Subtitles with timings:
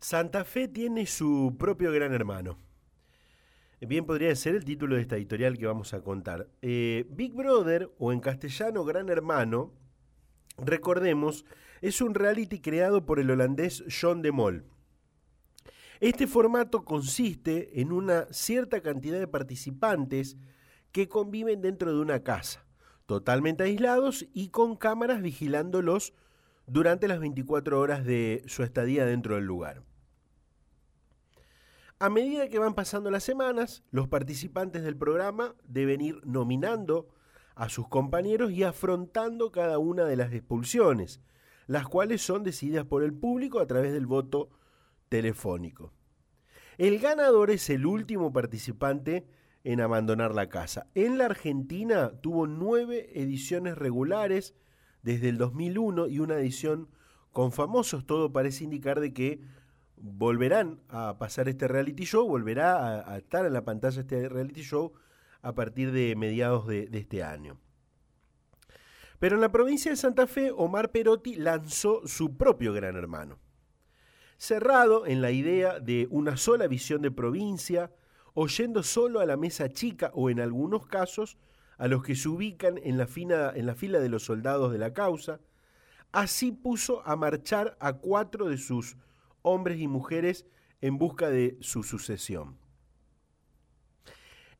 [0.00, 2.56] Santa Fe tiene su propio gran hermano.
[3.82, 6.48] Bien podría ser el título de esta editorial que vamos a contar.
[6.62, 9.74] Eh, Big Brother, o en castellano Gran Hermano,
[10.56, 11.44] recordemos,
[11.82, 14.64] es un reality creado por el holandés John de Mol.
[16.00, 20.38] Este formato consiste en una cierta cantidad de participantes
[20.92, 22.64] que conviven dentro de una casa,
[23.04, 26.14] totalmente aislados y con cámaras vigilándolos
[26.66, 29.89] durante las 24 horas de su estadía dentro del lugar.
[32.02, 37.10] A medida que van pasando las semanas, los participantes del programa deben ir nominando
[37.54, 41.20] a sus compañeros y afrontando cada una de las expulsiones,
[41.66, 44.48] las cuales son decididas por el público a través del voto
[45.10, 45.92] telefónico.
[46.78, 49.26] El ganador es el último participante
[49.62, 50.86] en abandonar la casa.
[50.94, 54.54] En la Argentina tuvo nueve ediciones regulares
[55.02, 56.88] desde el 2001 y una edición
[57.30, 58.06] con famosos.
[58.06, 59.42] Todo parece indicar de que
[60.02, 64.92] volverán a pasar este reality show, volverá a, estar en la pantalla este reality show
[65.42, 67.58] a partir de mediados de, este año.
[69.18, 73.38] Pero en la provincia de Santa Fe, Omar Perotti lanzó su propio gran hermano.
[74.38, 77.92] Cerrado en la idea de una sola visión de provincia,
[78.32, 81.36] oyendo solo a la mesa chica o en algunos casos
[81.76, 83.06] a los que se ubican en la,
[83.54, 85.40] en la fila de los soldados de la causa,
[86.12, 88.96] así puso a marchar a cuatro de sus
[89.42, 90.46] hombres y mujeres
[90.80, 92.58] en busca de su sucesión.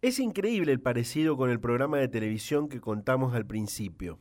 [0.00, 4.20] Es increíble el parecido con el programa de televisión que contamos al principio.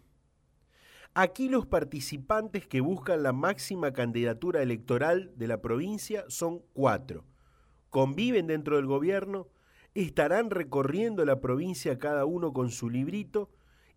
[1.13, 7.25] Aquí los participantes que buscan la máxima candidatura electoral de la provincia son cuatro.
[7.89, 9.49] Conviven dentro del gobierno,
[9.93, 13.49] estarán recorriendo la provincia cada uno con su librito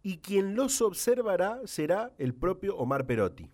[0.02, 3.50] y quien los observará será el propio Omar Perotti.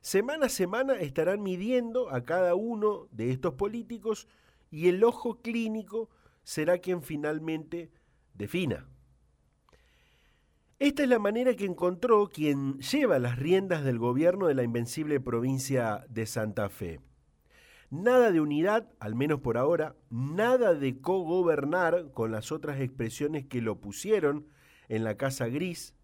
[0.00, 4.28] Semana a semana estarán midiendo a cada uno de estos políticos
[4.70, 6.08] y el ojo clínico
[6.42, 7.90] será quien finalmente
[8.34, 8.88] defina.
[10.78, 15.20] Esta es la manera que encontró quien lleva las riendas del gobierno de la invencible
[15.20, 17.00] provincia de Santa Fe.
[17.90, 23.60] Nada de unidad, al menos por ahora, nada de cogobernar con las otras expresiones que
[23.60, 24.46] lo pusieron
[24.88, 25.94] en la Casa Gris,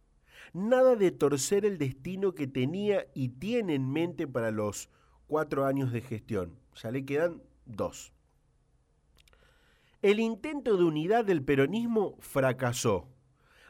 [0.52, 4.90] nada de torcer el destino que tenía y tiene en mente para los
[5.26, 6.58] cuatro años de gestión.
[6.74, 8.12] Ya le quedan dos.
[10.02, 13.08] El intento de unidad del peronismo fracasó,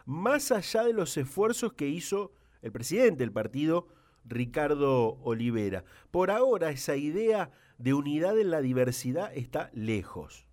[0.04, 2.32] más allá de los esfuerzos que hizo
[2.62, 3.88] el presidente del partido,
[4.24, 5.84] Ricardo Olivera.
[6.10, 10.46] Por ahora esa idea de unidad en la diversidad está lejos.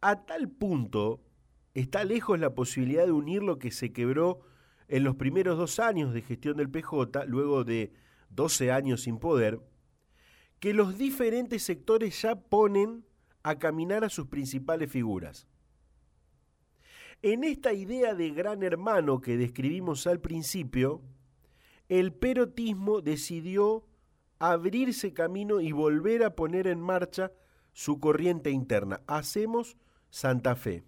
[0.00, 1.20] A tal punto
[1.74, 4.40] está lejos la posibilidad de unir lo que se quebró
[4.88, 7.92] en los primeros dos años de gestión del PJ, luego de
[8.30, 9.60] 12 años sin poder,
[10.60, 13.04] que los diferentes sectores ya ponen
[13.42, 15.46] a caminar a sus principales figuras.
[17.22, 21.02] En esta idea de gran hermano que describimos al principio,
[21.88, 23.86] el perotismo decidió
[24.38, 27.32] abrirse camino y volver a poner en marcha
[27.72, 29.02] su corriente interna.
[29.06, 29.76] Hacemos
[30.10, 30.84] Santa Fe.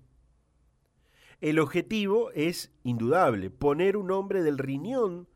[1.40, 5.26] El objetivo es indudable, poner un hombre del riñón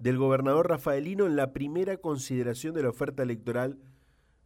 [0.00, 3.78] del gobernador Rafaelino en la primera consideración de la oferta electoral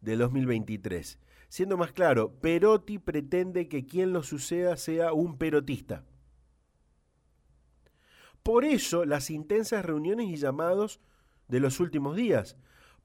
[0.01, 1.17] de 2023.
[1.49, 6.05] Siendo más claro, Perotti pretende que quien lo suceda sea un perotista.
[8.43, 10.99] Por eso las intensas reuniones y llamados
[11.47, 12.57] de los últimos días.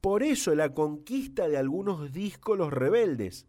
[0.03, 3.47] Por eso la conquista de algunos díscolos rebeldes.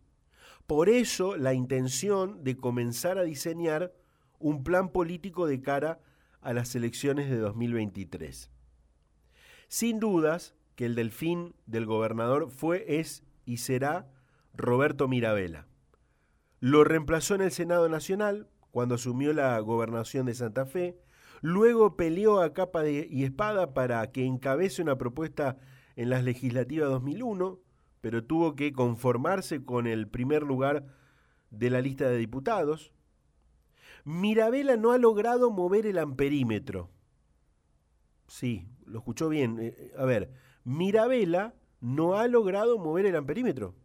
[0.68, 3.94] Por eso la intención de comenzar a diseñar
[4.40, 6.00] un plan político de cara
[6.42, 8.52] a las elecciones de 2023.
[9.68, 14.10] Sin dudas que el delfín del gobernador fue, es y será
[14.54, 15.68] Roberto Mirabella.
[16.60, 20.98] Lo reemplazó en el Senado Nacional cuando asumió la gobernación de Santa Fe,
[21.42, 25.58] luego peleó a capa y espada para que encabece una propuesta
[25.96, 27.60] en las legislativas 2001,
[28.02, 30.88] pero tuvo que conformarse con el primer lugar
[31.52, 32.94] de la lista de diputados.
[34.04, 36.90] Mirabella no ha logrado mover el amperímetro.
[38.28, 39.60] Sí, lo escuchó bien.
[39.60, 40.32] Eh, eh, a ver,
[40.64, 43.76] Mirabella no ha logrado mover el amperímetro.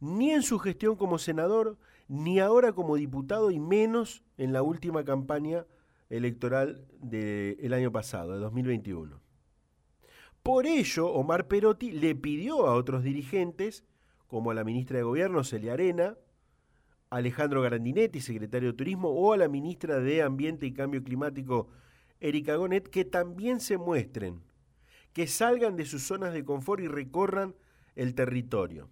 [0.00, 5.04] Ni en su gestión como senador, ni ahora como diputado, y menos en la última
[5.04, 5.66] campaña
[6.10, 9.20] electoral del año pasado, de 2021.
[10.42, 13.84] Por ello, Omar Perotti le pidió a otros dirigentes,
[14.26, 16.18] como a la ministra de Gobierno, Celia Arena,
[17.14, 21.68] Alejandro Garandinetti, secretario de Turismo, o a la ministra de Ambiente y Cambio Climático,
[22.20, 24.42] Erika Gonet, que también se muestren,
[25.12, 27.54] que salgan de sus zonas de confort y recorran
[27.94, 28.90] el territorio.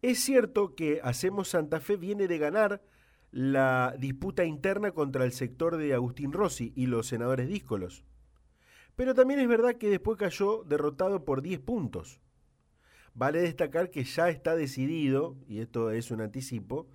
[0.00, 2.82] Es cierto que Hacemos Santa Fe viene de ganar
[3.32, 8.04] la disputa interna contra el sector de Agustín Rossi y los senadores díscolos.
[8.94, 12.20] Pero también es verdad que después cayó derrotado por 10 puntos.
[13.16, 16.86] Vale destacar que ya está decidido, y esto es un anticipo,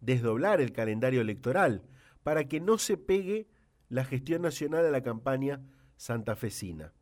[0.00, 1.84] desdoblar el calendario electoral
[2.24, 3.46] para que no se pegue
[3.88, 5.60] la gestión nacional a la campaña
[5.96, 6.92] santafesina.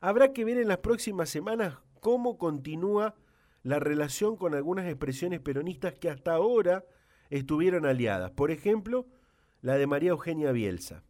[0.00, 3.16] Habrá que ver en las próximas semanas cómo continúa
[3.64, 6.84] la relación con algunas expresiones peronistas que hasta ahora
[7.28, 8.30] estuvieron aliadas.
[8.30, 9.04] Por ejemplo,
[9.62, 11.02] la de María Eugenia Bielsa.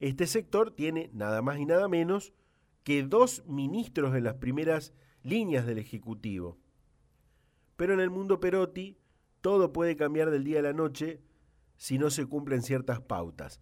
[0.00, 2.32] Este sector tiene nada más y nada menos
[2.84, 4.92] que dos ministros en las primeras
[5.22, 6.58] líneas del Ejecutivo.
[7.76, 8.98] Pero en el mundo Perotti
[9.40, 11.20] todo puede cambiar del día a la noche
[11.76, 13.60] si no se cumplen ciertas pautas.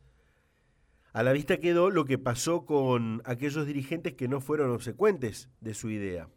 [1.12, 5.75] A la vista quedó lo que pasó con aquellos dirigentes que no fueron obsecuentes de
[5.75, 6.29] su idea.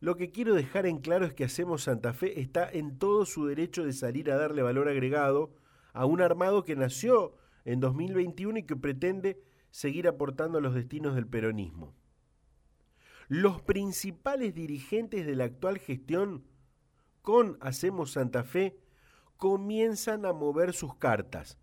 [0.00, 3.46] Lo que quiero dejar en claro es que Hacemos Santa Fe está en todo su
[3.46, 5.54] derecho de salir a darle valor agregado
[5.92, 9.40] a un armado que nació en 2021 y que pretende
[9.72, 11.92] seguir aportando a los destinos del peronismo.
[13.26, 16.44] Los principales dirigentes de la actual gestión
[17.22, 18.78] con Hacemos Santa Fe
[19.36, 21.58] comienzan a mover sus cartas.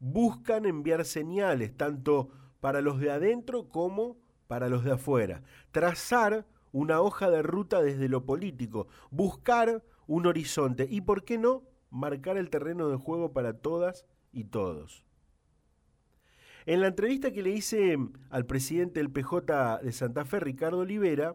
[0.00, 4.16] Buscan enviar señales tanto para los de adentro como
[4.48, 5.42] para los de afuera.
[5.70, 11.64] Trazar una hoja de ruta desde lo político, buscar un horizonte y, ¿por qué no?,
[11.90, 15.04] marcar el terreno de juego para todas y todos.
[16.64, 17.98] En la entrevista que le hice
[18.30, 21.34] al presidente del PJ de Santa Fe, Ricardo Olivera,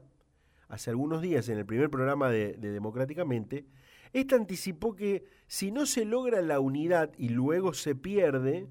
[0.69, 3.65] hace algunos días en el primer programa de, Democráticamente,
[4.13, 8.69] este anticipó que si no se logra la unidad y luego se pierde,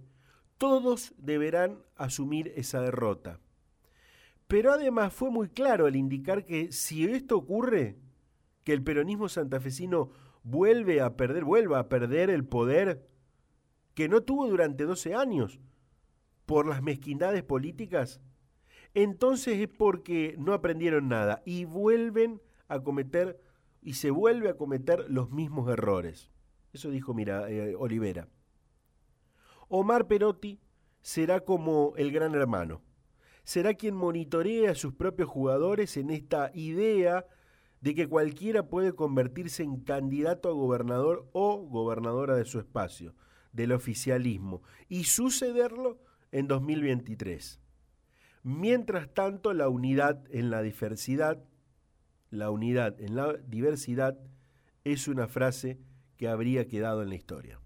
[0.57, 3.39] todos deberán asumir esa derrota.
[4.47, 7.99] Pero además fue muy claro al indicar que si esto ocurre,
[8.65, 10.11] que el peronismo santafesino
[10.43, 13.07] vuelve a perder, vuelva a perder el poder
[13.95, 15.61] que no tuvo durante 12 años
[16.47, 18.21] por las mezquindades políticas,
[18.95, 23.41] entonces es porque no aprendieron nada y vuelven a cometer
[23.83, 26.31] y se vuelve a cometer los mismos errores.
[26.73, 28.29] Eso dijo mira, eh, Olivera.
[29.69, 30.61] Omar Perotti
[31.03, 32.83] será como el gran hermano
[33.47, 37.27] será quien monitorea a sus propios jugadores en esta idea
[37.81, 43.15] de que cualquiera puede convertirse en candidato a gobernador o gobernadora de su espacio,
[43.53, 46.01] del oficialismo, y sucederlo
[46.33, 47.61] en 2023.
[48.43, 51.43] Mientras tanto, la unidad en la diversidad,
[52.31, 54.19] la unidad en la diversidad
[54.85, 55.79] es una frase
[56.17, 57.61] que habría quedado en la historia.